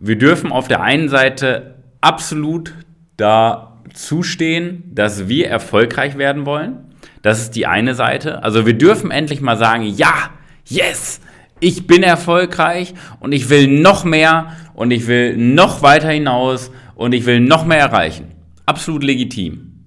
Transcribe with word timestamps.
wir 0.00 0.16
dürfen 0.16 0.50
auf 0.50 0.66
der 0.66 0.80
einen 0.80 1.08
Seite 1.08 1.76
absolut 2.00 2.74
da 3.16 3.80
zustehen, 3.92 4.82
dass 4.94 5.28
wir 5.28 5.48
erfolgreich 5.48 6.16
werden 6.16 6.46
wollen. 6.46 6.86
Das 7.22 7.40
ist 7.40 7.50
die 7.50 7.66
eine 7.66 7.94
Seite. 7.94 8.42
Also 8.42 8.64
wir 8.64 8.74
dürfen 8.74 9.10
endlich 9.10 9.42
mal 9.42 9.58
sagen, 9.58 9.84
ja, 9.84 10.30
yes, 10.64 11.20
ich 11.60 11.86
bin 11.86 12.02
erfolgreich 12.02 12.94
und 13.20 13.32
ich 13.32 13.50
will 13.50 13.68
noch 13.68 14.04
mehr 14.04 14.56
und 14.72 14.90
ich 14.90 15.06
will 15.06 15.36
noch 15.36 15.82
weiter 15.82 16.08
hinaus 16.08 16.70
und 16.94 17.12
ich 17.12 17.26
will 17.26 17.40
noch 17.40 17.66
mehr 17.66 17.78
erreichen. 17.78 18.32
Absolut 18.64 19.04
legitim. 19.04 19.84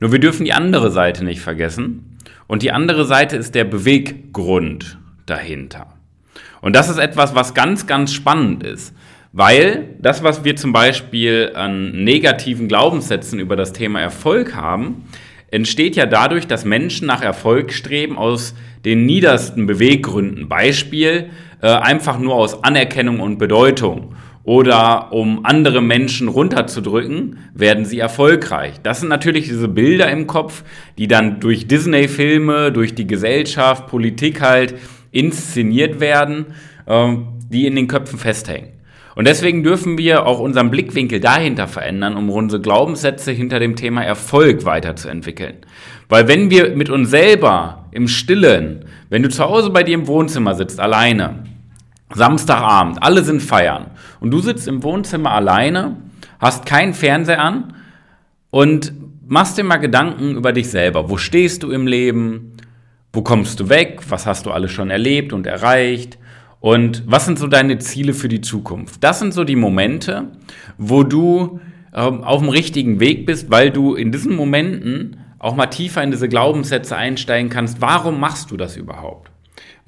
Nur 0.00 0.10
wir 0.10 0.18
dürfen 0.18 0.44
die 0.44 0.52
andere 0.52 0.90
Seite 0.90 1.24
nicht 1.24 1.40
vergessen. 1.40 2.18
Und 2.48 2.62
die 2.62 2.72
andere 2.72 3.04
Seite 3.04 3.36
ist 3.36 3.54
der 3.54 3.64
Beweggrund 3.64 4.98
dahinter. 5.26 5.94
Und 6.60 6.74
das 6.74 6.88
ist 6.88 6.98
etwas, 6.98 7.34
was 7.34 7.54
ganz, 7.54 7.86
ganz 7.86 8.12
spannend 8.12 8.64
ist. 8.64 8.94
Weil 9.38 9.96
das, 10.00 10.22
was 10.22 10.44
wir 10.44 10.56
zum 10.56 10.72
Beispiel 10.72 11.52
an 11.54 12.04
negativen 12.04 12.68
Glaubenssätzen 12.68 13.38
über 13.38 13.54
das 13.54 13.74
Thema 13.74 14.00
Erfolg 14.00 14.54
haben, 14.54 15.04
entsteht 15.50 15.94
ja 15.94 16.06
dadurch, 16.06 16.46
dass 16.46 16.64
Menschen 16.64 17.06
nach 17.06 17.20
Erfolg 17.20 17.74
streben 17.74 18.16
aus 18.16 18.54
den 18.86 19.04
niedersten 19.04 19.66
Beweggründen. 19.66 20.48
Beispiel 20.48 21.28
äh, 21.60 21.66
einfach 21.66 22.18
nur 22.18 22.34
aus 22.34 22.64
Anerkennung 22.64 23.20
und 23.20 23.36
Bedeutung 23.36 24.14
oder 24.42 25.12
um 25.12 25.44
andere 25.44 25.82
Menschen 25.82 26.28
runterzudrücken, 26.28 27.36
werden 27.52 27.84
sie 27.84 27.98
erfolgreich. 27.98 28.80
Das 28.82 29.00
sind 29.00 29.10
natürlich 29.10 29.48
diese 29.48 29.68
Bilder 29.68 30.10
im 30.10 30.26
Kopf, 30.26 30.64
die 30.96 31.08
dann 31.08 31.40
durch 31.40 31.68
Disney-Filme, 31.68 32.72
durch 32.72 32.94
die 32.94 33.06
Gesellschaft, 33.06 33.86
Politik 33.88 34.40
halt 34.40 34.76
inszeniert 35.10 36.00
werden, 36.00 36.46
ähm, 36.86 37.26
die 37.50 37.66
in 37.66 37.76
den 37.76 37.86
Köpfen 37.86 38.18
festhängen. 38.18 38.75
Und 39.16 39.26
deswegen 39.26 39.62
dürfen 39.62 39.96
wir 39.96 40.26
auch 40.26 40.38
unseren 40.40 40.70
Blickwinkel 40.70 41.20
dahinter 41.20 41.66
verändern, 41.68 42.18
um 42.18 42.28
unsere 42.28 42.60
Glaubenssätze 42.60 43.32
hinter 43.32 43.58
dem 43.58 43.74
Thema 43.74 44.04
Erfolg 44.04 44.66
weiterzuentwickeln. 44.66 45.56
Weil 46.10 46.28
wenn 46.28 46.50
wir 46.50 46.76
mit 46.76 46.90
uns 46.90 47.08
selber 47.08 47.86
im 47.92 48.08
Stillen, 48.08 48.84
wenn 49.08 49.22
du 49.22 49.30
zu 49.30 49.42
Hause 49.42 49.70
bei 49.70 49.84
dir 49.84 49.94
im 49.94 50.06
Wohnzimmer 50.06 50.54
sitzt, 50.54 50.78
alleine, 50.78 51.44
Samstagabend, 52.14 53.02
alle 53.02 53.24
sind 53.24 53.40
feiern 53.42 53.86
und 54.20 54.32
du 54.32 54.40
sitzt 54.40 54.68
im 54.68 54.82
Wohnzimmer 54.82 55.32
alleine, 55.32 55.96
hast 56.38 56.66
keinen 56.66 56.92
Fernseher 56.92 57.40
an 57.40 57.72
und 58.50 58.92
machst 59.26 59.56
dir 59.56 59.64
mal 59.64 59.78
Gedanken 59.78 60.36
über 60.36 60.52
dich 60.52 60.68
selber. 60.68 61.08
Wo 61.08 61.16
stehst 61.16 61.62
du 61.62 61.70
im 61.70 61.86
Leben? 61.86 62.52
Wo 63.14 63.22
kommst 63.22 63.60
du 63.60 63.70
weg? 63.70 64.02
Was 64.10 64.26
hast 64.26 64.44
du 64.44 64.50
alles 64.50 64.72
schon 64.72 64.90
erlebt 64.90 65.32
und 65.32 65.46
erreicht? 65.46 66.18
Und 66.60 67.02
was 67.06 67.26
sind 67.26 67.38
so 67.38 67.46
deine 67.46 67.78
Ziele 67.78 68.14
für 68.14 68.28
die 68.28 68.40
Zukunft? 68.40 69.04
Das 69.04 69.18
sind 69.18 69.32
so 69.34 69.44
die 69.44 69.56
Momente, 69.56 70.32
wo 70.78 71.02
du 71.02 71.60
ähm, 71.94 72.24
auf 72.24 72.40
dem 72.40 72.48
richtigen 72.48 73.00
Weg 73.00 73.26
bist, 73.26 73.50
weil 73.50 73.70
du 73.70 73.94
in 73.94 74.12
diesen 74.12 74.34
Momenten 74.34 75.18
auch 75.38 75.54
mal 75.54 75.66
tiefer 75.66 76.02
in 76.02 76.10
diese 76.10 76.28
Glaubenssätze 76.28 76.96
einsteigen 76.96 77.50
kannst. 77.50 77.80
Warum 77.80 78.20
machst 78.20 78.50
du 78.50 78.56
das 78.56 78.76
überhaupt? 78.76 79.30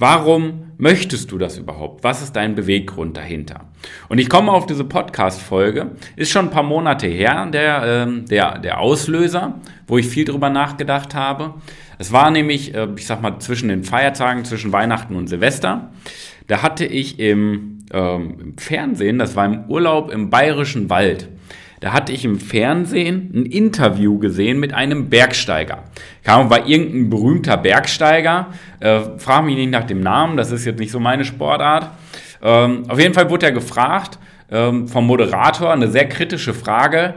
Warum 0.01 0.73
möchtest 0.79 1.33
du 1.33 1.39
das 1.39 1.59
überhaupt? 1.59 2.05
Was 2.05 2.23
ist 2.23 2.37
dein 2.37 2.55
Beweggrund 2.55 3.17
dahinter? 3.17 3.63
Und 4.09 4.19
ich 4.19 4.29
komme 4.29 4.53
auf 4.53 4.65
diese 4.67 4.85
Podcast-Folge. 4.85 5.91
Ist 6.15 6.31
schon 6.31 6.47
ein 6.47 6.51
paar 6.53 6.63
Monate 6.63 7.09
her, 7.09 7.47
der, 7.47 8.07
äh, 8.07 8.23
der, 8.23 8.59
der 8.59 8.79
Auslöser, 8.79 9.55
wo 9.89 9.99
ich 9.99 10.07
viel 10.07 10.25
drüber 10.25 10.51
nachgedacht 10.51 11.17
habe. 11.17 11.55
Es 11.99 12.13
war 12.13 12.31
nämlich, 12.31 12.75
äh, 12.75 12.87
ich 12.97 13.07
sag 13.07 13.21
mal, 13.21 13.41
zwischen 13.41 13.69
den 13.69 13.83
Feiertagen, 13.83 14.45
zwischen 14.45 14.73
Weihnachten 14.73 15.17
und 15.17 15.27
Silvester. 15.27 15.91
Da 16.49 16.63
hatte 16.63 16.87
ich 16.87 17.21
im, 17.21 17.85
ähm, 17.93 18.37
im 18.41 18.59
Fernsehen, 18.59 19.19
das 19.19 19.37
war 19.37 19.45
im 19.47 19.65
Urlaub 19.69 20.11
im 20.11 20.31
Bayerischen 20.31 20.91
Wald, 20.91 21.29
da 21.81 21.93
hatte 21.93 22.13
ich 22.13 22.25
im 22.25 22.41
Fernsehen 22.41 23.31
ein 23.35 23.47
Interview 23.47 24.19
gesehen 24.19 24.59
mit 24.59 24.75
einem 24.75 25.11
Bergsteiger. 25.11 25.85
Kam 26.25 26.51
war 26.51 26.67
irgendein 26.67 27.11
berühmter 27.11 27.57
Bergsteiger, 27.57 28.49
äh, 28.81 29.01
frag 29.19 29.45
mich 29.45 29.57
nicht 29.57 29.71
nach 29.71 29.85
dem 29.85 30.01
Namen, 30.01 30.37
das 30.37 30.51
ist 30.51 30.65
jetzt 30.65 30.81
nicht 30.81 30.91
so 30.91 30.99
meine 30.99 31.25
Sportart. 31.25 31.91
Ähm, 32.43 32.85
auf 32.89 32.99
jeden 32.99 33.15
Fall 33.15 33.31
wurde 33.31 33.47
er 33.47 33.53
gefragt 33.53 34.19
ähm, 34.51 34.89
vom 34.89 35.07
Moderator 35.07 35.73
eine 35.73 35.89
sehr 35.89 36.09
kritische 36.09 36.55
Frage. 36.55 37.15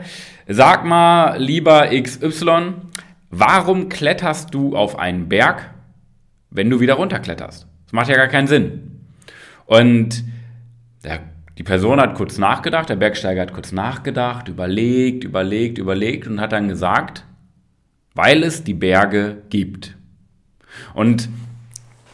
Sag 0.47 0.85
mal, 0.85 1.41
lieber 1.41 1.87
XY, 1.87 2.73
warum 3.29 3.87
kletterst 3.87 4.53
du 4.53 4.75
auf 4.75 4.99
einen 4.99 5.29
Berg, 5.29 5.73
wenn 6.49 6.69
du 6.69 6.81
wieder 6.81 6.95
runterkletterst? 6.95 7.65
Das 7.85 7.93
macht 7.93 8.09
ja 8.09 8.15
gar 8.15 8.27
keinen 8.27 8.47
Sinn. 8.47 8.90
Und 9.71 10.25
der 11.05 11.21
die 11.57 11.63
Person 11.63 12.01
hat 12.01 12.15
kurz 12.15 12.39
nachgedacht, 12.39 12.89
der 12.89 12.95
Bergsteiger 12.95 13.41
hat 13.41 13.53
kurz 13.53 13.71
nachgedacht, 13.71 14.47
überlegt, 14.47 15.23
überlegt, 15.23 15.77
überlegt 15.77 16.25
und 16.25 16.41
hat 16.41 16.53
dann 16.53 16.67
gesagt, 16.67 17.23
weil 18.15 18.43
es 18.43 18.63
die 18.63 18.73
Berge 18.73 19.43
gibt. 19.51 19.95
Und 20.95 21.29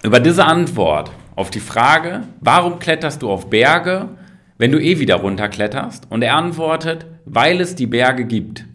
über 0.03 0.19
diese 0.19 0.43
Antwort 0.43 1.11
auf 1.37 1.49
die 1.49 1.61
Frage, 1.61 2.23
warum 2.41 2.79
kletterst 2.79 3.21
du 3.21 3.29
auf 3.29 3.49
Berge, 3.49 4.09
wenn 4.57 4.73
du 4.73 4.81
eh 4.81 4.99
wieder 4.99 5.15
runterkletterst? 5.15 6.07
Und 6.09 6.23
er 6.23 6.35
antwortet, 6.35 7.05
weil 7.23 7.61
es 7.61 7.75
die 7.75 7.87
Berge 7.87 8.25
gibt. 8.25 8.65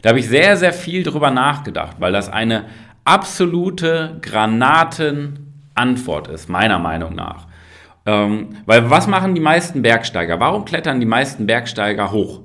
Da 0.00 0.08
habe 0.08 0.20
ich 0.20 0.28
sehr, 0.28 0.56
sehr 0.56 0.72
viel 0.72 1.02
drüber 1.02 1.30
nachgedacht, 1.30 1.96
weil 1.98 2.12
das 2.12 2.30
eine 2.30 2.64
absolute 3.04 4.16
Granatenantwort 4.22 6.28
ist, 6.28 6.48
meiner 6.48 6.78
Meinung 6.78 7.14
nach. 7.14 7.51
Ähm, 8.04 8.48
weil 8.66 8.90
was 8.90 9.06
machen 9.06 9.34
die 9.34 9.40
meisten 9.40 9.82
Bergsteiger? 9.82 10.40
Warum 10.40 10.64
klettern 10.64 11.00
die 11.00 11.06
meisten 11.06 11.46
Bergsteiger 11.46 12.10
hoch? 12.12 12.40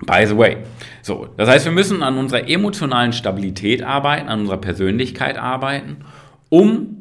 By 0.06 0.26
the 0.26 0.36
way. 0.36 0.58
So, 1.02 1.28
das 1.36 1.48
heißt, 1.48 1.66
wir 1.66 1.72
müssen 1.72 2.02
an 2.02 2.16
unserer 2.16 2.48
emotionalen 2.48 3.12
Stabilität 3.12 3.82
arbeiten, 3.82 4.28
an 4.28 4.40
unserer 4.40 4.56
Persönlichkeit 4.56 5.36
arbeiten, 5.36 5.98
um 6.48 6.99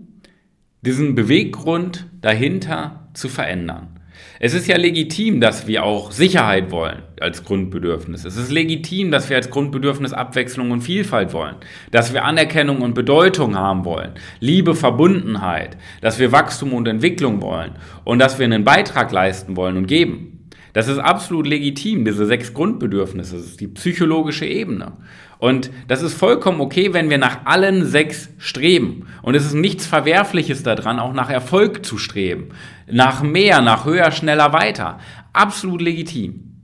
diesen 0.82 1.16
Beweggrund 1.16 2.08
dahinter 2.22 3.10
zu 3.14 3.30
verändern. 3.30 4.00
Es 4.42 4.54
ist 4.54 4.68
ja 4.68 4.78
legitim, 4.78 5.42
dass 5.42 5.68
wir 5.68 5.84
auch 5.84 6.12
Sicherheit 6.12 6.72
wollen 6.72 7.04
als 7.20 7.44
Grundbedürfnis. 7.44 8.24
Es 8.24 8.38
ist 8.38 8.52
legitim, 8.52 9.12
dass 9.12 9.30
wir 9.30 9.36
als 9.36 9.50
Grundbedürfnis 9.50 10.14
Abwechslung 10.14 10.72
und 10.72 10.82
Vielfalt 10.82 11.34
wollen, 11.34 11.56
dass 11.92 12.14
wir 12.14 12.24
Anerkennung 12.24 12.82
und 12.82 12.94
Bedeutung 12.94 13.58
haben 13.58 13.84
wollen, 13.84 14.14
Liebe, 14.40 14.76
Verbundenheit, 14.76 15.76
dass 16.00 16.20
wir 16.20 16.32
Wachstum 16.32 16.72
und 16.72 16.88
Entwicklung 16.88 17.42
wollen 17.42 17.74
und 18.06 18.20
dass 18.20 18.40
wir 18.40 18.46
einen 18.46 18.64
Beitrag 18.64 19.12
leisten 19.12 19.58
wollen 19.58 19.76
und 19.76 19.88
geben. 19.88 20.39
Das 20.74 20.88
ist 20.88 21.00
absolut 21.00 21.48
legitim, 21.48 22.06
diese 22.06 22.26
sechs 22.26 22.54
Grundbedürfnisse. 22.54 23.38
Das 23.38 23.46
ist 23.46 23.60
die 23.60 23.68
psychologische 23.68 24.46
Ebene. 24.46 24.94
Und 25.40 25.72
das 25.88 26.02
ist 26.02 26.14
vollkommen 26.14 26.60
okay, 26.60 26.94
wenn 26.94 27.10
wir 27.10 27.18
nach 27.18 27.46
allen 27.46 27.86
sechs 27.86 28.30
streben. 28.38 29.08
Und 29.22 29.36
es 29.36 29.46
ist 29.46 29.54
nichts 29.54 29.88
Verwerfliches 29.88 30.64
daran, 30.64 31.00
auch 31.00 31.14
nach 31.14 31.30
Erfolg 31.30 31.86
zu 31.86 31.98
streben. 31.98 32.50
Nach 32.92 33.24
mehr, 33.24 33.62
nach 33.62 33.86
höher, 33.86 34.12
schneller, 34.12 34.54
weiter. 34.54 35.00
Absolut 35.34 35.82
legitim. 35.82 36.64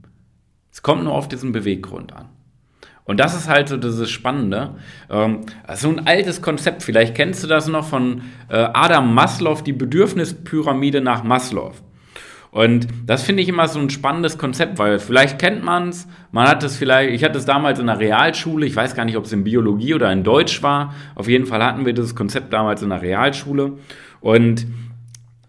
Es 0.70 0.82
kommt 0.82 1.04
nur 1.04 1.14
auf 1.14 1.26
diesen 1.28 1.52
Beweggrund 1.52 2.12
an. 2.12 2.26
Und 3.04 3.20
das 3.20 3.34
ist 3.36 3.48
halt 3.48 3.68
so 3.68 3.76
dieses 3.76 4.10
Spannende. 4.10 4.74
Ähm, 5.08 5.42
so 5.74 5.88
ein 5.88 6.06
altes 6.06 6.42
Konzept, 6.42 6.82
vielleicht 6.82 7.14
kennst 7.14 7.42
du 7.42 7.46
das 7.46 7.68
noch 7.68 7.86
von 7.86 8.22
äh, 8.48 8.56
Adam 8.74 9.14
Maslow, 9.14 9.62
die 9.62 9.72
Bedürfnispyramide 9.72 11.00
nach 11.00 11.22
Maslow. 11.22 11.72
Und 12.56 12.88
das 13.04 13.22
finde 13.22 13.42
ich 13.42 13.50
immer 13.50 13.68
so 13.68 13.78
ein 13.78 13.90
spannendes 13.90 14.38
Konzept, 14.38 14.78
weil 14.78 14.98
vielleicht 14.98 15.38
kennt 15.38 15.62
man 15.62 15.90
es, 15.90 16.08
man 16.32 16.48
hat 16.48 16.62
es 16.62 16.74
vielleicht, 16.74 17.12
ich 17.12 17.22
hatte 17.22 17.36
es 17.36 17.44
damals 17.44 17.78
in 17.78 17.86
der 17.86 17.98
Realschule, 17.98 18.64
ich 18.64 18.74
weiß 18.74 18.94
gar 18.94 19.04
nicht, 19.04 19.18
ob 19.18 19.26
es 19.26 19.32
in 19.34 19.44
Biologie 19.44 19.92
oder 19.92 20.10
in 20.10 20.24
Deutsch 20.24 20.62
war, 20.62 20.94
auf 21.16 21.28
jeden 21.28 21.44
Fall 21.44 21.62
hatten 21.62 21.84
wir 21.84 21.92
dieses 21.92 22.14
Konzept 22.14 22.54
damals 22.54 22.80
in 22.80 22.88
der 22.88 23.02
Realschule. 23.02 23.74
Und 24.20 24.66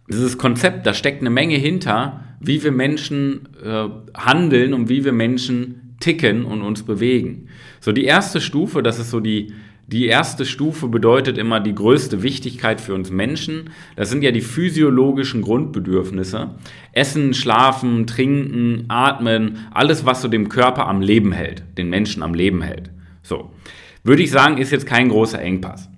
dieses 0.09 0.37
Konzept, 0.37 0.85
da 0.85 0.93
steckt 0.93 1.21
eine 1.21 1.29
Menge 1.29 1.55
hinter, 1.55 2.25
wie 2.41 2.61
wir 2.61 2.73
Menschen 2.73 3.47
äh, 3.63 3.87
handeln 4.13 4.73
und 4.73 4.89
wie 4.89 5.05
wir 5.05 5.13
Menschen 5.13 5.95
ticken 6.01 6.43
und 6.43 6.61
uns 6.61 6.83
bewegen. 6.83 7.47
So 7.79 7.93
die 7.93 8.03
erste 8.03 8.41
Stufe, 8.41 8.83
das 8.83 8.99
ist 8.99 9.11
so 9.11 9.21
die 9.21 9.53
die 9.89 10.07
erste 10.07 10.45
Stufe 10.45 10.89
bedeutet 10.89 11.37
immer 11.37 11.61
die 11.61 11.73
größte 11.73 12.21
Wichtigkeit 12.21 12.81
für 12.81 12.93
uns 12.93 13.09
Menschen. 13.09 13.69
Das 13.95 14.09
sind 14.09 14.21
ja 14.21 14.31
die 14.31 14.41
physiologischen 14.41 15.41
Grundbedürfnisse. 15.41 16.49
Essen, 16.91 17.33
schlafen, 17.33 18.05
trinken, 18.05 18.83
atmen, 18.89 19.59
alles, 19.73 20.05
was 20.05 20.21
so 20.21 20.27
dem 20.27 20.49
Körper 20.49 20.87
am 20.87 20.99
Leben 20.99 21.31
hält, 21.31 21.63
den 21.77 21.89
Menschen 21.89 22.21
am 22.21 22.33
Leben 22.33 22.61
hält. 22.61 22.89
So. 23.23 23.51
Würde 24.03 24.23
ich 24.23 24.31
sagen, 24.31 24.57
ist 24.57 24.71
jetzt 24.71 24.85
kein 24.85 25.07
großer 25.07 25.41
Engpass. 25.41 25.89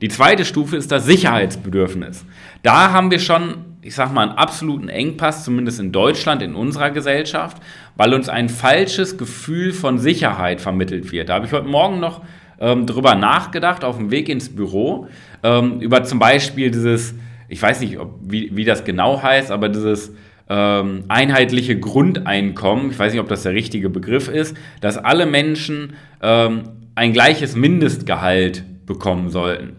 Die 0.00 0.08
zweite 0.08 0.44
Stufe 0.44 0.76
ist 0.76 0.92
das 0.92 1.04
Sicherheitsbedürfnis. 1.06 2.24
Da 2.62 2.92
haben 2.92 3.10
wir 3.10 3.18
schon, 3.18 3.54
ich 3.82 3.96
sag 3.96 4.12
mal, 4.12 4.28
einen 4.28 4.38
absoluten 4.38 4.88
Engpass, 4.88 5.44
zumindest 5.44 5.80
in 5.80 5.90
Deutschland, 5.90 6.42
in 6.42 6.54
unserer 6.54 6.90
Gesellschaft, 6.90 7.60
weil 7.96 8.14
uns 8.14 8.28
ein 8.28 8.48
falsches 8.48 9.18
Gefühl 9.18 9.72
von 9.72 9.98
Sicherheit 9.98 10.60
vermittelt 10.60 11.10
wird. 11.10 11.28
Da 11.28 11.34
habe 11.34 11.46
ich 11.46 11.52
heute 11.52 11.68
Morgen 11.68 11.98
noch 11.98 12.22
ähm, 12.62 12.86
drüber 12.86 13.16
nachgedacht 13.16 13.84
auf 13.84 13.98
dem 13.98 14.10
Weg 14.10 14.28
ins 14.28 14.54
Büro, 14.54 15.08
ähm, 15.42 15.80
über 15.80 16.04
zum 16.04 16.18
Beispiel 16.18 16.70
dieses, 16.70 17.14
ich 17.48 17.60
weiß 17.60 17.80
nicht, 17.80 17.98
ob, 17.98 18.20
wie, 18.22 18.54
wie 18.54 18.64
das 18.64 18.84
genau 18.84 19.20
heißt, 19.20 19.50
aber 19.50 19.68
dieses 19.68 20.14
ähm, 20.48 21.04
einheitliche 21.08 21.78
Grundeinkommen, 21.78 22.90
ich 22.90 22.98
weiß 22.98 23.12
nicht, 23.12 23.20
ob 23.20 23.28
das 23.28 23.42
der 23.42 23.52
richtige 23.52 23.90
Begriff 23.90 24.28
ist, 24.28 24.56
dass 24.80 24.96
alle 24.96 25.26
Menschen 25.26 25.94
ähm, 26.22 26.62
ein 26.94 27.12
gleiches 27.12 27.56
Mindestgehalt 27.56 28.64
bekommen 28.86 29.28
sollten. 29.28 29.76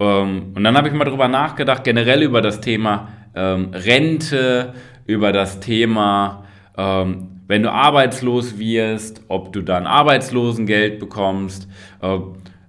Ähm, 0.00 0.52
und 0.54 0.64
dann 0.64 0.76
habe 0.76 0.88
ich 0.88 0.94
mal 0.94 1.04
drüber 1.04 1.28
nachgedacht, 1.28 1.84
generell 1.84 2.22
über 2.22 2.42
das 2.42 2.60
Thema 2.60 3.08
ähm, 3.36 3.68
Rente, 3.72 4.74
über 5.06 5.32
das 5.32 5.60
Thema 5.60 6.44
wenn 7.46 7.62
du 7.62 7.70
arbeitslos 7.70 8.58
wirst, 8.58 9.22
ob 9.28 9.52
du 9.52 9.62
dann 9.62 9.86
Arbeitslosengeld 9.86 10.98
bekommst. 10.98 11.68
Äh, 12.02 12.18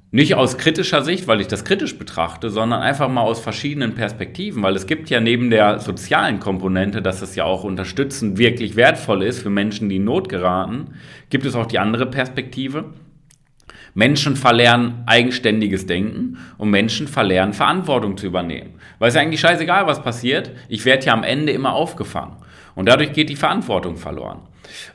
nicht 0.09 0.35
aus 0.35 0.57
kritischer 0.57 1.03
Sicht, 1.03 1.27
weil 1.27 1.41
ich 1.41 1.47
das 1.47 1.65
kritisch 1.65 1.97
betrachte, 1.97 2.49
sondern 2.49 2.81
einfach 2.81 3.09
mal 3.09 3.21
aus 3.21 3.41
verschiedenen 3.41 3.93
Perspektiven, 3.93 4.63
weil 4.63 4.75
es 4.75 4.87
gibt 4.87 5.09
ja 5.09 5.19
neben 5.19 5.49
der 5.49 5.79
sozialen 5.79 6.39
Komponente, 6.39 7.01
dass 7.01 7.21
es 7.21 7.35
ja 7.35 7.43
auch 7.43 7.65
unterstützend 7.65 8.37
wirklich 8.37 8.77
wertvoll 8.77 9.21
ist 9.21 9.41
für 9.41 9.49
Menschen, 9.49 9.89
die 9.89 9.97
in 9.97 10.05
Not 10.05 10.29
geraten, 10.29 10.93
gibt 11.29 11.45
es 11.45 11.55
auch 11.55 11.65
die 11.65 11.79
andere 11.79 12.05
Perspektive. 12.05 12.85
Menschen 13.95 14.37
verlernen 14.37 15.03
eigenständiges 15.07 15.87
Denken 15.87 16.37
und 16.57 16.69
Menschen 16.69 17.07
verlernen 17.07 17.53
Verantwortung 17.53 18.15
zu 18.15 18.27
übernehmen. 18.27 18.75
Weil 18.99 19.09
es 19.09 19.15
ja 19.15 19.21
eigentlich 19.21 19.41
scheißegal, 19.41 19.87
was 19.87 20.03
passiert, 20.03 20.51
ich 20.69 20.85
werde 20.85 21.07
ja 21.07 21.13
am 21.13 21.23
Ende 21.23 21.51
immer 21.51 21.73
aufgefangen. 21.73 22.37
Und 22.75 22.87
dadurch 22.87 23.11
geht 23.11 23.29
die 23.29 23.35
Verantwortung 23.35 23.97
verloren. 23.97 24.41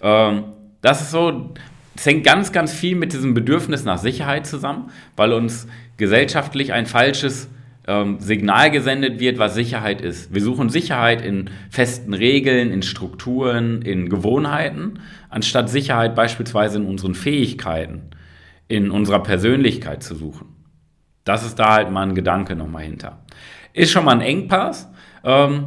Ähm, 0.02 0.44
das 0.80 1.02
ist 1.02 1.10
so, 1.10 1.54
es 1.94 2.06
hängt 2.06 2.24
ganz, 2.24 2.52
ganz 2.52 2.72
viel 2.72 2.96
mit 2.96 3.12
diesem 3.12 3.34
Bedürfnis 3.34 3.84
nach 3.84 3.98
Sicherheit 3.98 4.46
zusammen, 4.46 4.90
weil 5.16 5.32
uns 5.32 5.66
gesellschaftlich 5.96 6.72
ein 6.72 6.86
falsches 6.86 7.48
ähm, 7.86 8.18
Signal 8.20 8.70
gesendet 8.70 9.20
wird, 9.20 9.38
was 9.38 9.54
Sicherheit 9.54 10.00
ist. 10.00 10.32
Wir 10.32 10.42
suchen 10.42 10.68
Sicherheit 10.70 11.20
in 11.20 11.50
festen 11.70 12.14
Regeln, 12.14 12.70
in 12.70 12.82
Strukturen, 12.82 13.82
in 13.82 14.08
Gewohnheiten, 14.08 15.00
anstatt 15.28 15.68
Sicherheit 15.68 16.14
beispielsweise 16.14 16.78
in 16.78 16.86
unseren 16.86 17.14
Fähigkeiten, 17.14 18.02
in 18.68 18.90
unserer 18.90 19.22
Persönlichkeit 19.22 20.02
zu 20.02 20.14
suchen. 20.14 20.48
Das 21.24 21.44
ist 21.44 21.58
da 21.58 21.74
halt 21.74 21.90
mal 21.90 22.02
ein 22.02 22.14
Gedanke 22.14 22.56
nochmal 22.56 22.84
hinter. 22.84 23.24
Ist 23.72 23.92
schon 23.92 24.04
mal 24.04 24.12
ein 24.12 24.20
Engpass. 24.20 24.88
Ähm, 25.24 25.66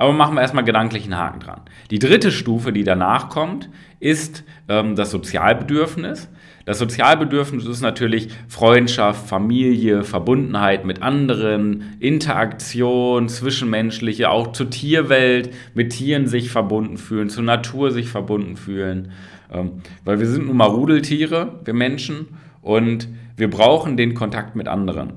aber 0.00 0.14
machen 0.14 0.34
wir 0.34 0.40
erstmal 0.40 0.64
gedanklichen 0.64 1.14
Haken 1.14 1.40
dran. 1.40 1.60
Die 1.90 1.98
dritte 1.98 2.32
Stufe, 2.32 2.72
die 2.72 2.84
danach 2.84 3.28
kommt, 3.28 3.68
ist 3.98 4.44
ähm, 4.66 4.96
das 4.96 5.10
Sozialbedürfnis. 5.10 6.30
Das 6.64 6.78
Sozialbedürfnis 6.78 7.66
ist 7.66 7.82
natürlich 7.82 8.28
Freundschaft, 8.48 9.28
Familie, 9.28 10.02
Verbundenheit 10.02 10.86
mit 10.86 11.02
anderen, 11.02 11.98
Interaktion, 12.00 13.28
zwischenmenschliche, 13.28 14.30
auch 14.30 14.52
zur 14.52 14.70
Tierwelt, 14.70 15.52
mit 15.74 15.92
Tieren 15.92 16.26
sich 16.26 16.50
verbunden 16.50 16.96
fühlen, 16.96 17.28
zur 17.28 17.44
Natur 17.44 17.90
sich 17.90 18.08
verbunden 18.08 18.56
fühlen. 18.56 19.12
Ähm, 19.52 19.82
weil 20.06 20.18
wir 20.18 20.26
sind 20.26 20.46
nun 20.46 20.56
mal 20.56 20.68
Rudeltiere, 20.68 21.60
wir 21.62 21.74
Menschen, 21.74 22.38
und 22.62 23.06
wir 23.36 23.50
brauchen 23.50 23.98
den 23.98 24.14
Kontakt 24.14 24.56
mit 24.56 24.66
anderen. 24.66 25.12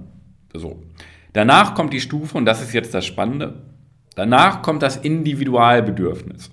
So. 0.54 0.84
Danach 1.32 1.74
kommt 1.74 1.94
die 1.94 2.02
Stufe, 2.02 2.38
und 2.38 2.44
das 2.44 2.62
ist 2.62 2.74
jetzt 2.74 2.94
das 2.94 3.06
Spannende, 3.06 3.73
Danach 4.16 4.62
kommt 4.62 4.84
das 4.84 4.98
Individualbedürfnis. 4.98 6.52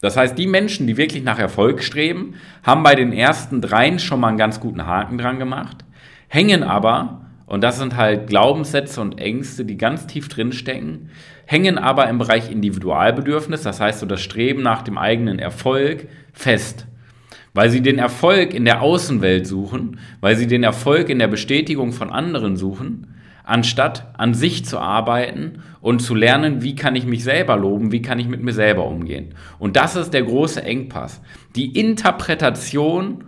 Das 0.00 0.16
heißt, 0.16 0.38
die 0.38 0.46
Menschen, 0.46 0.86
die 0.86 0.96
wirklich 0.96 1.22
nach 1.22 1.38
Erfolg 1.38 1.82
streben, 1.82 2.34
haben 2.62 2.82
bei 2.82 2.94
den 2.94 3.12
ersten 3.12 3.60
dreien 3.60 3.98
schon 3.98 4.20
mal 4.20 4.28
einen 4.28 4.38
ganz 4.38 4.60
guten 4.60 4.86
Haken 4.86 5.18
dran 5.18 5.38
gemacht, 5.38 5.84
hängen 6.28 6.62
aber, 6.62 7.26
und 7.46 7.62
das 7.62 7.78
sind 7.78 7.96
halt 7.96 8.28
Glaubenssätze 8.28 9.00
und 9.00 9.18
Ängste, 9.18 9.64
die 9.64 9.76
ganz 9.76 10.06
tief 10.06 10.28
drin 10.28 10.52
stecken, 10.52 11.10
hängen 11.44 11.78
aber 11.78 12.08
im 12.08 12.18
Bereich 12.18 12.50
Individualbedürfnis, 12.50 13.62
das 13.62 13.80
heißt 13.80 14.00
so 14.00 14.06
das 14.06 14.20
Streben 14.20 14.62
nach 14.62 14.82
dem 14.82 14.96
eigenen 14.96 15.38
Erfolg, 15.38 16.08
fest. 16.32 16.86
Weil 17.52 17.68
sie 17.68 17.82
den 17.82 17.98
Erfolg 17.98 18.54
in 18.54 18.64
der 18.64 18.80
Außenwelt 18.80 19.46
suchen, 19.46 19.98
weil 20.20 20.36
sie 20.36 20.46
den 20.46 20.62
Erfolg 20.62 21.08
in 21.08 21.18
der 21.18 21.26
Bestätigung 21.26 21.92
von 21.92 22.10
anderen 22.10 22.56
suchen, 22.56 23.16
anstatt 23.50 24.06
an 24.16 24.32
sich 24.32 24.64
zu 24.64 24.78
arbeiten 24.78 25.62
und 25.80 26.00
zu 26.00 26.14
lernen, 26.14 26.62
wie 26.62 26.76
kann 26.76 26.94
ich 26.94 27.04
mich 27.04 27.24
selber 27.24 27.56
loben, 27.56 27.90
wie 27.90 28.00
kann 28.00 28.20
ich 28.20 28.28
mit 28.28 28.42
mir 28.42 28.52
selber 28.52 28.86
umgehen. 28.86 29.34
Und 29.58 29.76
das 29.76 29.96
ist 29.96 30.14
der 30.14 30.22
große 30.22 30.62
Engpass. 30.62 31.20
Die 31.56 31.78
Interpretation 31.78 33.24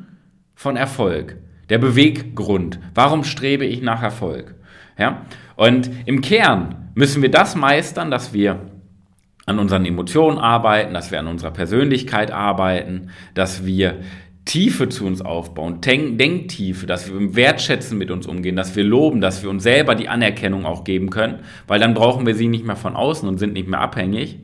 von 0.54 0.76
Erfolg, 0.76 1.38
der 1.70 1.78
Beweggrund. 1.78 2.78
Warum 2.94 3.24
strebe 3.24 3.64
ich 3.64 3.82
nach 3.82 4.02
Erfolg? 4.02 4.54
Ja? 4.96 5.22
Und 5.56 5.90
im 6.06 6.20
Kern 6.20 6.90
müssen 6.94 7.20
wir 7.20 7.30
das 7.30 7.56
meistern, 7.56 8.10
dass 8.12 8.32
wir 8.32 8.60
an 9.44 9.58
unseren 9.58 9.84
Emotionen 9.84 10.38
arbeiten, 10.38 10.94
dass 10.94 11.10
wir 11.10 11.18
an 11.18 11.26
unserer 11.26 11.50
Persönlichkeit 11.50 12.30
arbeiten, 12.30 13.10
dass 13.34 13.66
wir 13.66 13.98
Tiefe 14.44 14.88
zu 14.88 15.06
uns 15.06 15.22
aufbauen, 15.22 15.80
Denk 15.80 16.18
Denktiefe, 16.18 16.86
dass 16.86 17.08
wir 17.08 17.36
Wertschätzen 17.36 17.96
mit 17.96 18.10
uns 18.10 18.26
umgehen, 18.26 18.56
dass 18.56 18.74
wir 18.74 18.84
loben, 18.84 19.20
dass 19.20 19.42
wir 19.42 19.50
uns 19.50 19.62
selber 19.62 19.94
die 19.94 20.08
Anerkennung 20.08 20.64
auch 20.66 20.84
geben 20.84 21.10
können, 21.10 21.40
weil 21.68 21.78
dann 21.78 21.94
brauchen 21.94 22.26
wir 22.26 22.34
sie 22.34 22.48
nicht 22.48 22.64
mehr 22.64 22.76
von 22.76 22.96
außen 22.96 23.28
und 23.28 23.38
sind 23.38 23.52
nicht 23.52 23.68
mehr 23.68 23.80
abhängig. 23.80 24.40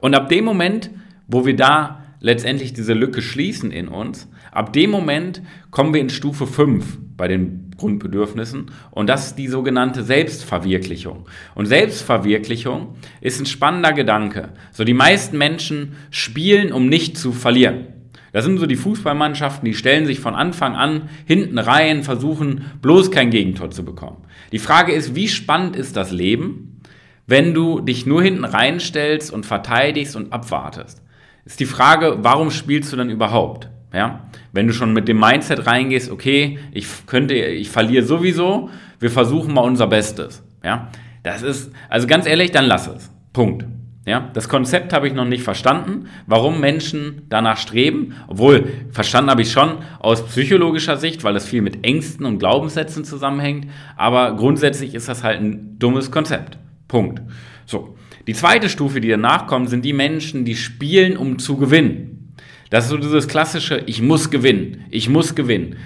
Und 0.00 0.14
ab 0.14 0.28
dem 0.28 0.44
Moment, 0.44 0.90
wo 1.28 1.44
wir 1.44 1.56
da 1.56 2.02
letztendlich 2.20 2.72
diese 2.72 2.94
Lücke 2.94 3.20
schließen 3.20 3.70
in 3.70 3.88
uns, 3.88 4.28
ab 4.50 4.72
dem 4.72 4.90
Moment 4.90 5.42
kommen 5.70 5.92
wir 5.92 6.00
in 6.00 6.10
Stufe 6.10 6.46
5 6.46 6.98
bei 7.16 7.28
den 7.28 7.70
Grundbedürfnissen 7.76 8.70
und 8.90 9.08
das 9.08 9.26
ist 9.26 9.34
die 9.36 9.48
sogenannte 9.48 10.02
Selbstverwirklichung. 10.04 11.26
Und 11.54 11.66
Selbstverwirklichung 11.66 12.96
ist 13.20 13.40
ein 13.40 13.46
spannender 13.46 13.92
Gedanke. 13.92 14.50
So 14.72 14.84
die 14.84 14.94
meisten 14.94 15.36
Menschen 15.36 15.96
spielen, 16.10 16.72
um 16.72 16.88
nicht 16.88 17.18
zu 17.18 17.32
verlieren. 17.32 17.93
Das 18.34 18.44
sind 18.44 18.58
so 18.58 18.66
die 18.66 18.74
Fußballmannschaften, 18.74 19.64
die 19.64 19.74
stellen 19.74 20.06
sich 20.06 20.18
von 20.18 20.34
Anfang 20.34 20.74
an 20.74 21.08
hinten 21.24 21.56
rein, 21.56 22.02
versuchen 22.02 22.64
bloß 22.82 23.12
kein 23.12 23.30
Gegentor 23.30 23.70
zu 23.70 23.84
bekommen. 23.84 24.24
Die 24.50 24.58
Frage 24.58 24.90
ist, 24.90 25.14
wie 25.14 25.28
spannend 25.28 25.76
ist 25.76 25.96
das 25.96 26.10
Leben, 26.10 26.80
wenn 27.28 27.54
du 27.54 27.78
dich 27.78 28.06
nur 28.06 28.24
hinten 28.24 28.44
reinstellst 28.44 29.32
und 29.32 29.46
verteidigst 29.46 30.16
und 30.16 30.32
abwartest. 30.32 31.00
Ist 31.44 31.60
die 31.60 31.64
Frage, 31.64 32.18
warum 32.22 32.50
spielst 32.50 32.92
du 32.92 32.96
dann 32.96 33.08
überhaupt? 33.08 33.68
Ja? 33.92 34.26
Wenn 34.50 34.66
du 34.66 34.72
schon 34.72 34.92
mit 34.92 35.06
dem 35.06 35.20
Mindset 35.20 35.68
reingehst, 35.68 36.10
okay, 36.10 36.58
ich 36.72 36.88
könnte, 37.06 37.34
ich 37.34 37.70
verliere 37.70 38.04
sowieso, 38.04 38.68
wir 38.98 39.12
versuchen 39.12 39.54
mal 39.54 39.60
unser 39.60 39.86
Bestes. 39.86 40.42
Ja? 40.64 40.88
Das 41.22 41.42
ist, 41.42 41.70
also 41.88 42.08
ganz 42.08 42.26
ehrlich, 42.26 42.50
dann 42.50 42.66
lass 42.66 42.88
es. 42.88 43.12
Punkt. 43.32 43.64
Ja, 44.06 44.30
das 44.34 44.50
Konzept 44.50 44.92
habe 44.92 45.08
ich 45.08 45.14
noch 45.14 45.24
nicht 45.24 45.42
verstanden, 45.42 46.08
warum 46.26 46.60
Menschen 46.60 47.22
danach 47.30 47.56
streben. 47.56 48.14
Obwohl, 48.26 48.68
verstanden 48.90 49.30
habe 49.30 49.42
ich 49.42 49.50
schon 49.50 49.78
aus 49.98 50.26
psychologischer 50.26 50.98
Sicht, 50.98 51.24
weil 51.24 51.32
das 51.32 51.46
viel 51.46 51.62
mit 51.62 51.86
Ängsten 51.86 52.26
und 52.26 52.38
Glaubenssätzen 52.38 53.04
zusammenhängt. 53.04 53.68
Aber 53.96 54.36
grundsätzlich 54.36 54.94
ist 54.94 55.08
das 55.08 55.24
halt 55.24 55.40
ein 55.40 55.78
dummes 55.78 56.10
Konzept. 56.10 56.58
Punkt. 56.86 57.22
So. 57.64 57.96
Die 58.26 58.34
zweite 58.34 58.68
Stufe, 58.68 59.00
die 59.00 59.08
danach 59.08 59.46
kommt, 59.46 59.70
sind 59.70 59.84
die 59.84 59.92
Menschen, 59.92 60.44
die 60.44 60.56
spielen, 60.56 61.16
um 61.16 61.38
zu 61.38 61.56
gewinnen. 61.56 62.34
Das 62.70 62.84
ist 62.84 62.90
so 62.90 62.96
dieses 62.96 63.28
klassische, 63.28 63.82
ich 63.86 64.02
muss 64.02 64.30
gewinnen, 64.30 64.84
ich 64.90 65.08
muss 65.08 65.34
gewinnen. 65.34 65.76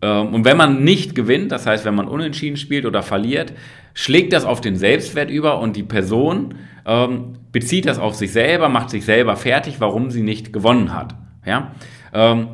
Ähm, 0.00 0.34
und 0.34 0.44
wenn 0.44 0.56
man 0.56 0.84
nicht 0.84 1.14
gewinnt, 1.14 1.52
das 1.52 1.66
heißt, 1.66 1.84
wenn 1.84 1.94
man 1.94 2.08
unentschieden 2.08 2.56
spielt 2.56 2.86
oder 2.86 3.02
verliert, 3.02 3.52
schlägt 3.94 4.32
das 4.32 4.44
auf 4.44 4.60
den 4.60 4.76
Selbstwert 4.76 5.30
über 5.30 5.60
und 5.60 5.76
die 5.76 5.82
Person 5.82 6.54
ähm, 6.88 7.34
bezieht 7.52 7.86
das 7.86 7.98
auf 7.98 8.14
sich 8.14 8.32
selber, 8.32 8.68
macht 8.68 8.90
sich 8.90 9.04
selber 9.04 9.36
fertig, 9.36 9.76
warum 9.78 10.10
sie 10.10 10.22
nicht 10.22 10.52
gewonnen 10.52 10.94
hat. 10.94 11.14
Ja? 11.44 11.72
Ähm, 12.12 12.48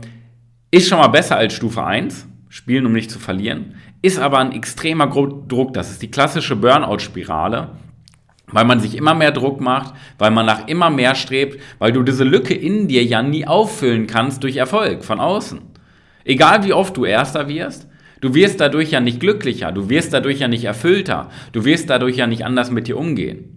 ist 0.73 0.89
schon 0.89 0.99
mal 0.99 1.07
besser 1.07 1.37
als 1.37 1.55
Stufe 1.55 1.85
1, 1.85 2.27
spielen 2.49 2.85
um 2.85 2.93
nicht 2.93 3.13
zu 3.13 3.21
verlieren, 3.21 3.77
ist 4.03 4.19
aber 4.19 4.41
ein 4.41 4.53
extremer 4.53 5.07
Druck, 5.07 5.73
das 5.73 5.93
ist 5.93 6.03
die 6.03 6.11
klassische 6.11 6.57
Burnout-Spirale, 6.57 7.71
weil 8.49 8.65
man 8.65 8.81
sich 8.81 8.97
immer 8.97 9.15
mehr 9.15 9.31
Druck 9.31 9.61
macht, 9.61 9.95
weil 10.19 10.33
man 10.33 10.47
nach 10.47 10.67
immer 10.67 10.91
mehr 10.91 11.15
strebt, 11.15 11.61
weil 11.79 11.93
du 11.93 12.03
diese 12.03 12.25
Lücke 12.25 12.55
in 12.55 12.89
dir 12.89 13.05
ja 13.05 13.23
nie 13.23 13.47
auffüllen 13.47 14.09
kannst 14.09 14.43
durch 14.43 14.57
Erfolg 14.57 15.05
von 15.05 15.21
außen. 15.21 15.61
Egal 16.25 16.65
wie 16.65 16.73
oft 16.73 16.97
du 16.97 17.05
Erster 17.05 17.49
wirst, 17.49 17.89
du 18.21 18.35
wirst 18.35 18.61
dadurch 18.61 18.91
ja 18.91 19.01
nicht 19.01 19.21
glücklicher, 19.21 19.71
du 19.71 19.89
wirst 19.89 20.13
dadurch 20.13 20.41
ja 20.41 20.49
nicht 20.49 20.65
erfüllter, 20.65 21.31
du 21.53 21.65
wirst 21.65 21.89
dadurch 21.89 22.17
ja 22.17 22.27
nicht 22.27 22.45
anders 22.45 22.73
mit 22.73 22.89
dir 22.89 22.99
umgehen. 22.99 23.54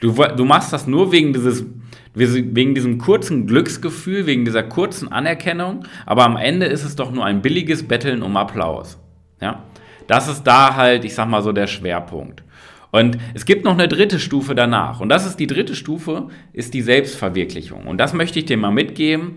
Du, 0.00 0.12
du 0.12 0.44
machst 0.44 0.72
das 0.72 0.86
nur 0.86 1.12
wegen 1.12 1.32
dieses, 1.32 1.64
wegen 2.14 2.74
diesem 2.74 2.98
kurzen 2.98 3.46
Glücksgefühl, 3.46 4.26
wegen 4.26 4.44
dieser 4.44 4.62
kurzen 4.62 5.10
Anerkennung, 5.10 5.84
aber 6.06 6.24
am 6.24 6.36
Ende 6.36 6.66
ist 6.66 6.84
es 6.84 6.96
doch 6.96 7.10
nur 7.10 7.24
ein 7.24 7.42
billiges 7.42 7.86
Betteln 7.86 8.22
um 8.22 8.36
Applaus. 8.36 8.98
Ja? 9.40 9.62
Das 10.06 10.28
ist 10.28 10.44
da 10.44 10.76
halt, 10.76 11.04
ich 11.04 11.14
sag 11.14 11.28
mal 11.28 11.42
so, 11.42 11.52
der 11.52 11.66
Schwerpunkt. 11.66 12.42
Und 12.90 13.18
es 13.34 13.44
gibt 13.44 13.64
noch 13.64 13.72
eine 13.72 13.88
dritte 13.88 14.20
Stufe 14.20 14.54
danach. 14.54 15.00
Und 15.00 15.08
das 15.08 15.26
ist 15.26 15.40
die 15.40 15.48
dritte 15.48 15.74
Stufe, 15.74 16.28
ist 16.52 16.74
die 16.74 16.82
Selbstverwirklichung. 16.82 17.88
Und 17.88 17.98
das 17.98 18.12
möchte 18.12 18.38
ich 18.38 18.44
dir 18.44 18.56
mal 18.56 18.70
mitgeben, 18.70 19.34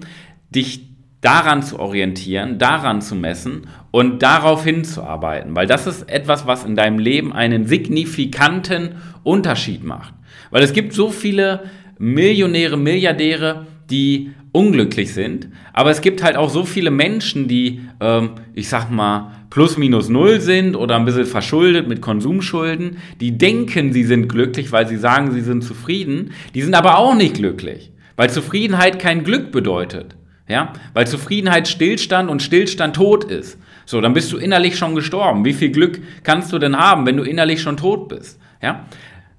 dich 0.51 0.87
daran 1.21 1.63
zu 1.63 1.79
orientieren, 1.79 2.59
daran 2.59 3.01
zu 3.01 3.15
messen 3.15 3.67
und 3.89 4.21
darauf 4.21 4.63
hinzuarbeiten. 4.63 5.55
Weil 5.55 5.65
das 5.65 5.87
ist 5.87 6.07
etwas, 6.07 6.45
was 6.45 6.65
in 6.65 6.75
deinem 6.75 6.99
Leben 6.99 7.33
einen 7.33 7.65
signifikanten 7.65 8.97
Unterschied 9.23 9.83
macht. 9.83 10.13
Weil 10.51 10.63
es 10.63 10.73
gibt 10.73 10.93
so 10.93 11.09
viele 11.09 11.69
Millionäre, 11.97 12.77
Milliardäre, 12.77 13.67
die 13.89 14.31
unglücklich 14.51 15.13
sind, 15.13 15.49
aber 15.73 15.91
es 15.91 16.01
gibt 16.01 16.23
halt 16.23 16.35
auch 16.35 16.49
so 16.49 16.65
viele 16.65 16.89
Menschen, 16.89 17.47
die, 17.47 17.81
ähm, 17.99 18.31
ich 18.55 18.69
sag 18.69 18.89
mal, 18.89 19.31
plus 19.49 19.77
minus 19.77 20.09
null 20.09 20.41
sind 20.41 20.75
oder 20.75 20.95
ein 20.95 21.05
bisschen 21.05 21.25
verschuldet 21.25 21.87
mit 21.87 22.01
Konsumschulden, 22.01 22.97
die 23.19 23.37
denken, 23.37 23.93
sie 23.93 24.03
sind 24.03 24.27
glücklich, 24.27 24.71
weil 24.71 24.87
sie 24.87 24.97
sagen, 24.97 25.31
sie 25.31 25.41
sind 25.41 25.63
zufrieden, 25.63 26.31
die 26.55 26.61
sind 26.63 26.73
aber 26.73 26.97
auch 26.97 27.15
nicht 27.15 27.35
glücklich, 27.35 27.91
weil 28.15 28.29
Zufriedenheit 28.29 28.99
kein 28.99 29.23
Glück 29.23 29.51
bedeutet. 29.51 30.15
Ja, 30.49 30.71
weil 30.93 31.05
Zufriedenheit 31.05 31.67
Stillstand 31.67 32.29
und 32.29 32.41
Stillstand 32.41 32.95
tot 32.95 33.25
ist. 33.25 33.59
So, 33.85 33.99
dann 33.99 34.13
bist 34.13 34.31
du 34.31 34.37
innerlich 34.37 34.77
schon 34.77 34.95
gestorben. 34.95 35.43
Wie 35.43 35.51
viel 35.51 35.71
Glück 35.71 35.99
kannst 36.23 36.53
du 36.53 36.57
denn 36.57 36.77
haben, 36.77 37.05
wenn 37.05 37.17
du 37.17 37.23
innerlich 37.23 37.61
schon 37.61 37.75
tot 37.75 38.07
bist? 38.07 38.39
Ja, 38.61 38.85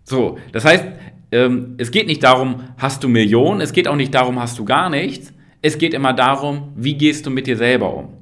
so, 0.08 0.38
das 0.52 0.64
heißt, 0.64 0.84
ähm, 1.32 1.74
es 1.76 1.90
geht 1.90 2.06
nicht 2.06 2.22
darum, 2.22 2.64
hast 2.78 3.04
du 3.04 3.08
Millionen, 3.08 3.60
es 3.60 3.72
geht 3.72 3.88
auch 3.88 3.96
nicht 3.96 4.14
darum, 4.14 4.40
hast 4.40 4.58
du 4.58 4.64
gar 4.64 4.88
nichts. 4.88 5.32
Es 5.60 5.76
geht 5.76 5.92
immer 5.92 6.12
darum, 6.12 6.72
wie 6.76 6.94
gehst 6.94 7.26
du 7.26 7.30
mit 7.30 7.46
dir 7.46 7.56
selber 7.56 7.94
um. 7.94 8.14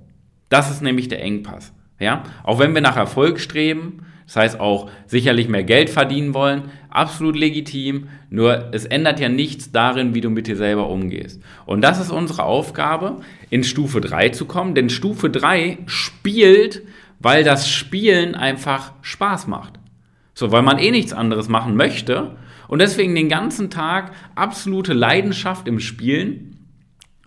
Das 0.49 0.71
ist 0.71 0.83
nämlich 0.83 1.09
der 1.09 1.23
Engpass. 1.23 1.73
Ja? 2.01 2.25
Auch 2.43 2.59
wenn 2.59 2.75
wir 2.75 2.81
nach 2.81 2.97
Erfolg 2.97 3.39
streben, 3.39 4.05
das 4.27 4.37
heißt 4.37 4.61
auch 4.61 4.91
sicherlich 5.07 5.49
mehr 5.49 5.63
Geld 5.63 5.89
verdienen 5.89 6.35
wollen, 6.35 6.71
absolut 6.91 7.37
legitim, 7.37 8.09
nur 8.31 8.71
es 8.73 8.85
ändert 8.85 9.21
ja 9.21 9.29
nichts 9.29 9.71
darin, 9.71 10.15
wie 10.15 10.21
du 10.21 10.31
mit 10.31 10.49
dir 10.49 10.57
selber 10.57 10.89
umgehst. 10.89 11.41
Und 11.67 11.83
das 11.83 12.01
ist 12.01 12.11
unsere 12.11 12.43
Aufgabe, 12.43 13.21
in 13.51 13.63
Stufe 13.63 14.01
3 14.01 14.31
zu 14.31 14.47
kommen, 14.47 14.75
denn 14.75 14.91
Stufe 14.91 15.31
3 15.31 15.79
spielt, 15.87 16.83
weil 17.21 17.45
das 17.45 17.69
Spielen 17.69 18.35
einfach 18.35 18.93
Spaß 19.03 19.47
macht. 19.47 19.79
So, 20.39 20.53
weil 20.53 20.61
man 20.61 20.79
eh 20.79 20.91
nichts 20.91 21.15
anderes 21.15 21.49
machen 21.49 21.77
möchte 21.77 22.37
und 22.69 22.81
deswegen 22.81 23.15
den 23.15 23.31
ganzen 23.31 23.71
Tag 23.71 24.13
absolute 24.35 24.93
Leidenschaft 24.93 25.67
im 25.67 25.81
Spielen 25.81 26.69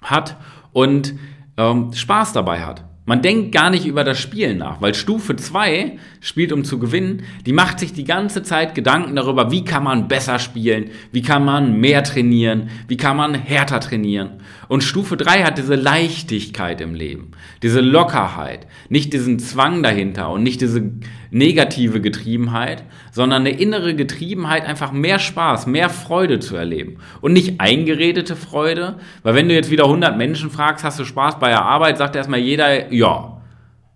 hat 0.03 0.37
und 0.73 1.15
ähm, 1.57 1.91
Spaß 1.91 2.33
dabei 2.33 2.63
hat. 2.63 2.85
Man 3.09 3.23
denkt 3.23 3.51
gar 3.51 3.71
nicht 3.71 3.87
über 3.87 4.03
das 4.03 4.19
Spielen 4.19 4.59
nach, 4.59 4.79
weil 4.81 4.93
Stufe 4.93 5.35
2 5.35 5.97
spielt 6.19 6.53
um 6.53 6.63
zu 6.63 6.77
gewinnen, 6.77 7.23
die 7.47 7.53
macht 7.53 7.79
sich 7.79 7.91
die 7.91 8.03
ganze 8.03 8.43
Zeit 8.43 8.75
Gedanken 8.75 9.15
darüber, 9.15 9.49
wie 9.49 9.65
kann 9.65 9.83
man 9.83 10.07
besser 10.07 10.37
spielen, 10.37 10.91
wie 11.11 11.23
kann 11.23 11.43
man 11.43 11.79
mehr 11.79 12.03
trainieren, 12.03 12.69
wie 12.87 12.97
kann 12.97 13.17
man 13.17 13.33
härter 13.33 13.79
trainieren. 13.79 14.43
Und 14.67 14.83
Stufe 14.83 15.17
3 15.17 15.41
hat 15.41 15.57
diese 15.57 15.73
Leichtigkeit 15.73 16.81
im 16.81 16.93
Leben, 16.93 17.31
diese 17.63 17.81
Lockerheit, 17.81 18.67
nicht 18.89 19.11
diesen 19.13 19.39
Zwang 19.39 19.81
dahinter 19.81 20.29
und 20.29 20.43
nicht 20.43 20.61
diese 20.61 20.91
negative 21.31 22.01
Getriebenheit, 22.01 22.83
sondern 23.11 23.41
eine 23.41 23.51
innere 23.51 23.95
Getriebenheit, 23.95 24.65
einfach 24.65 24.91
mehr 24.91 25.19
Spaß, 25.19 25.67
mehr 25.67 25.89
Freude 25.89 26.39
zu 26.39 26.55
erleben. 26.55 26.97
Und 27.21 27.33
nicht 27.33 27.59
eingeredete 27.61 28.35
Freude, 28.35 28.95
weil 29.23 29.35
wenn 29.35 29.47
du 29.47 29.55
jetzt 29.55 29.71
wieder 29.71 29.85
100 29.85 30.17
Menschen 30.17 30.49
fragst, 30.49 30.83
hast 30.83 30.99
du 30.99 31.05
Spaß 31.05 31.39
bei 31.39 31.49
der 31.49 31.63
Arbeit, 31.63 31.97
sagt 31.97 32.15
erstmal 32.15 32.39
jeder, 32.39 32.91
ja, 32.91 33.41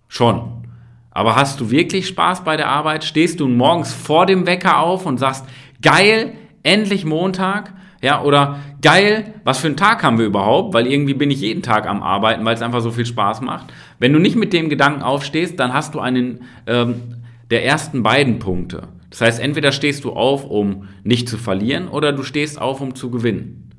schon. 0.08 0.64
Aber 1.12 1.36
hast 1.36 1.60
du 1.60 1.70
wirklich 1.70 2.08
Spaß 2.08 2.44
bei 2.44 2.58
der 2.58 2.70
Arbeit? 2.70 3.04
Stehst 3.04 3.40
du 3.40 3.48
morgens 3.48 3.94
vor 3.94 4.26
dem 4.26 4.46
Wecker 4.46 4.80
auf 4.80 5.06
und 5.06 5.20
sagst, 5.20 5.46
geil, 5.82 6.34
endlich 6.64 7.06
Montag? 7.06 7.74
Ja, 8.02 8.22
oder 8.22 8.60
geil, 8.82 9.34
was 9.46 9.60
für 9.60 9.68
einen 9.68 9.78
Tag 9.78 10.04
haben 10.04 10.18
wir 10.18 10.26
überhaupt? 10.26 10.74
Weil 10.74 10.88
irgendwie 10.88 11.14
bin 11.14 11.32
ich 11.32 11.40
jeden 11.40 11.62
Tag 11.62 11.88
am 11.88 12.04
Arbeiten, 12.04 12.44
weil 12.44 12.56
es 12.56 12.62
einfach 12.62 12.82
so 12.82 12.92
viel 12.92 13.06
Spaß 13.06 13.42
macht. 13.42 13.72
Wenn 13.98 14.12
du 14.12 14.20
nicht 14.20 14.36
mit 14.36 14.52
dem 14.52 14.70
Gedanken 14.70 15.04
aufstehst, 15.04 15.58
dann 15.60 15.74
hast 15.74 15.96
du 15.96 16.00
einen 16.02 16.42
ähm, 16.68 17.23
der 17.50 17.66
ersten 17.66 18.04
beiden 18.04 18.40
Punkte. 18.40 18.90
Das 19.10 19.22
heißt, 19.22 19.40
entweder 19.40 19.72
stehst 19.72 20.04
du 20.06 20.14
auf, 20.14 20.44
um 20.46 20.88
nicht 21.04 21.30
zu 21.30 21.38
verlieren, 21.38 21.88
oder 21.88 22.12
du 22.14 22.24
stehst 22.24 22.60
auf, 22.60 22.82
um 22.82 22.96
zu 22.96 23.12
gewinnen. 23.12 23.72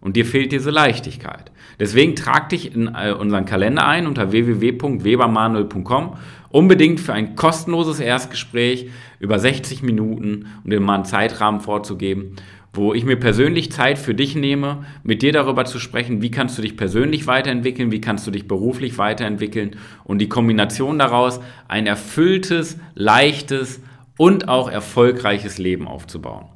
Und 0.00 0.16
dir 0.16 0.26
fehlt 0.26 0.52
diese 0.52 0.70
Leichtigkeit. 0.70 1.52
Deswegen 1.78 2.16
trag 2.16 2.48
dich 2.48 2.74
in 2.74 2.88
äh, 2.88 3.12
unseren 3.12 3.44
Kalender 3.44 3.86
ein 3.86 4.06
unter 4.06 4.32
www.webermanuel.com 4.32 6.16
unbedingt 6.50 7.00
für 7.00 7.14
ein 7.14 7.34
kostenloses 7.34 8.00
Erstgespräch 8.00 8.90
über 9.20 9.38
60 9.38 9.82
Minuten, 9.82 10.46
um 10.64 10.70
dir 10.70 10.80
mal 10.80 10.96
einen 10.96 11.04
Zeitrahmen 11.04 11.60
vorzugeben, 11.60 12.36
wo 12.72 12.94
ich 12.94 13.04
mir 13.04 13.16
persönlich 13.16 13.70
Zeit 13.70 13.98
für 13.98 14.14
dich 14.14 14.34
nehme, 14.34 14.84
mit 15.02 15.20
dir 15.22 15.32
darüber 15.32 15.64
zu 15.66 15.78
sprechen, 15.78 16.22
wie 16.22 16.30
kannst 16.30 16.56
du 16.56 16.62
dich 16.62 16.76
persönlich 16.76 17.26
weiterentwickeln, 17.26 17.92
wie 17.92 18.00
kannst 18.00 18.26
du 18.26 18.30
dich 18.30 18.48
beruflich 18.48 18.96
weiterentwickeln 18.96 19.76
und 20.04 20.18
die 20.18 20.28
Kombination 20.28 20.98
daraus 20.98 21.40
ein 21.68 21.86
erfülltes, 21.86 22.78
leichtes 22.94 23.80
und 24.16 24.48
auch 24.48 24.70
erfolgreiches 24.70 25.58
Leben 25.58 25.86
aufzubauen. 25.86 26.46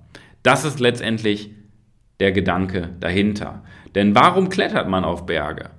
Das 0.42 0.64
ist 0.64 0.80
letztendlich 0.80 1.50
der 2.20 2.32
Gedanke 2.32 2.90
dahinter. 3.00 3.62
Denn 3.94 4.14
warum 4.14 4.48
klettert 4.48 4.88
man 4.88 5.04
auf 5.04 5.26
Berge? 5.26 5.70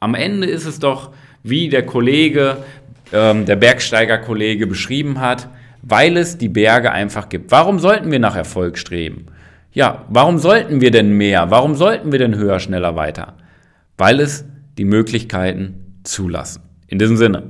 Am 0.00 0.14
Ende 0.14 0.46
ist 0.46 0.66
es 0.66 0.78
doch, 0.78 1.12
wie 1.42 1.68
der 1.68 1.86
Kollege, 1.86 2.58
ähm, 3.12 3.46
der 3.46 3.56
Bergsteigerkollege 3.56 4.66
beschrieben 4.66 5.20
hat, 5.20 5.48
weil 5.82 6.16
es 6.16 6.36
die 6.36 6.48
Berge 6.48 6.92
einfach 6.92 7.28
gibt. 7.28 7.50
Warum 7.50 7.78
sollten 7.78 8.10
wir 8.10 8.18
nach 8.18 8.36
Erfolg 8.36 8.76
streben? 8.76 9.26
Ja, 9.76 10.06
warum 10.08 10.38
sollten 10.38 10.80
wir 10.80 10.90
denn 10.90 11.18
mehr? 11.18 11.50
Warum 11.50 11.74
sollten 11.74 12.10
wir 12.10 12.18
denn 12.18 12.34
höher, 12.34 12.60
schneller, 12.60 12.96
weiter? 12.96 13.34
Weil 13.98 14.20
es 14.20 14.46
die 14.78 14.86
Möglichkeiten 14.86 16.00
zulassen. 16.02 16.62
In 16.86 16.98
diesem 16.98 17.18
Sinne, 17.18 17.42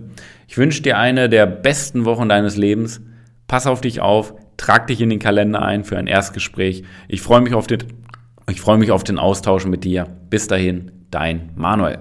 ich 0.48 0.58
wünsche 0.58 0.82
dir 0.82 0.98
eine 0.98 1.28
der 1.28 1.46
besten 1.46 2.04
Wochen 2.04 2.28
deines 2.28 2.56
Lebens. 2.56 3.00
Pass 3.46 3.68
auf 3.68 3.80
dich 3.80 4.00
auf, 4.00 4.34
trag 4.56 4.88
dich 4.88 5.00
in 5.00 5.08
den 5.08 5.20
Kalender 5.20 5.62
ein 5.62 5.84
für 5.84 5.98
ein 5.98 6.08
Erstgespräch. 6.08 6.82
Ich 7.06 7.22
freue 7.22 7.42
mich 7.42 7.54
auf 7.54 7.68
den, 7.68 7.84
ich 8.50 8.60
freue 8.60 8.78
mich 8.78 8.90
auf 8.90 9.04
den 9.04 9.20
Austausch 9.20 9.64
mit 9.64 9.84
dir. 9.84 10.08
Bis 10.28 10.48
dahin, 10.48 10.90
dein 11.12 11.50
Manuel. 11.54 12.00